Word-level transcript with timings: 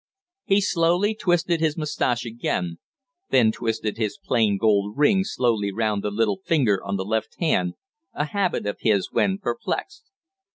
He 0.45 0.61
slowly 0.61 1.13
twisted 1.13 1.59
his 1.59 1.77
moustache 1.77 2.25
again; 2.25 2.79
then 3.29 3.51
twisted 3.51 3.97
his 3.97 4.17
plain 4.17 4.57
gold 4.57 4.97
ring 4.97 5.23
slowly 5.23 5.71
round 5.71 6.03
the 6.03 6.09
little 6.09 6.41
finger 6.43 6.83
on 6.83 6.95
the 6.97 7.05
left 7.05 7.35
hand 7.39 7.75
a 8.11 8.25
habit 8.25 8.65
of 8.65 8.79
his 8.79 9.11
when 9.11 9.37
perplexed. 9.37 10.09